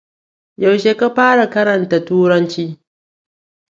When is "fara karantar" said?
1.15-2.03